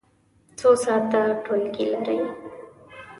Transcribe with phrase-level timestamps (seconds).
[0.59, 2.19] څو ساعته ټولګی لرئ؟